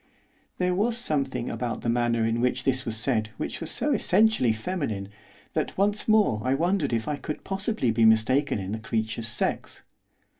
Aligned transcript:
There 0.57 0.73
was 0.73 0.97
something 0.97 1.47
about 1.51 1.81
the 1.81 1.87
manner 1.87 2.25
in 2.25 2.41
which 2.41 2.63
this 2.63 2.85
was 2.87 2.97
said 2.97 3.29
which 3.37 3.61
was 3.61 3.69
so 3.69 3.91
essentially 3.93 4.51
feminine 4.51 5.09
that 5.53 5.77
once 5.77 6.07
more 6.07 6.41
I 6.43 6.55
wondered 6.55 6.91
if 6.91 7.07
I 7.07 7.17
could 7.17 7.43
possibly 7.43 7.91
be 7.91 8.03
mistaken 8.05 8.57
in 8.57 8.71
the 8.71 8.79
creature's 8.79 9.27
sex. 9.27 9.83